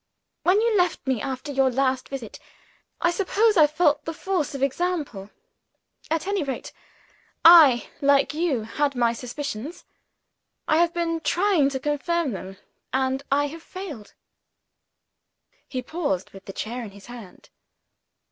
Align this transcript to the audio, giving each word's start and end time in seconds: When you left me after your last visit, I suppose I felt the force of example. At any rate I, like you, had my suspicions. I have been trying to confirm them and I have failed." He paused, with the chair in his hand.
When 0.41 0.59
you 0.59 0.75
left 0.75 1.05
me 1.05 1.21
after 1.21 1.51
your 1.51 1.69
last 1.69 2.09
visit, 2.09 2.39
I 3.01 3.11
suppose 3.11 3.55
I 3.55 3.67
felt 3.67 4.03
the 4.03 4.15
force 4.15 4.55
of 4.55 4.63
example. 4.63 5.29
At 6.09 6.25
any 6.25 6.41
rate 6.41 6.71
I, 7.45 7.87
like 8.01 8.33
you, 8.33 8.61
had 8.63 8.95
my 8.95 9.13
suspicions. 9.13 9.85
I 10.67 10.77
have 10.77 10.91
been 10.91 11.19
trying 11.19 11.69
to 11.69 11.79
confirm 11.79 12.31
them 12.31 12.57
and 12.91 13.21
I 13.31 13.45
have 13.53 13.61
failed." 13.61 14.15
He 15.67 15.83
paused, 15.83 16.31
with 16.31 16.45
the 16.45 16.51
chair 16.53 16.81
in 16.83 16.89
his 16.89 17.05
hand. 17.05 17.49